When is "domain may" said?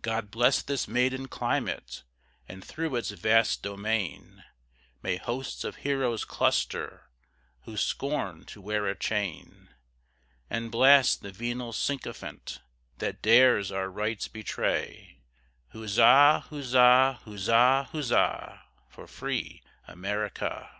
3.62-5.18